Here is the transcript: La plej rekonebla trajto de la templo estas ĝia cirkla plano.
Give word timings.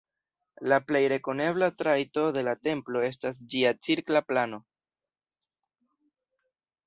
La 0.71 0.77
plej 0.91 1.01
rekonebla 1.11 1.67
trajto 1.81 2.23
de 2.37 2.43
la 2.47 2.55
templo 2.69 3.03
estas 3.09 3.43
ĝia 3.55 3.73
cirkla 3.89 4.23
plano. 4.29 4.61